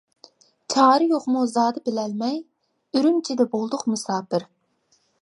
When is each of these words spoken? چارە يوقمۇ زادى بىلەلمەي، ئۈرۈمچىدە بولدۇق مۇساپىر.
چارە 0.73 1.07
يوقمۇ 1.11 1.43
زادى 1.51 1.85
بىلەلمەي، 1.89 2.41
ئۈرۈمچىدە 2.97 3.49
بولدۇق 3.55 3.89
مۇساپىر. 3.93 4.53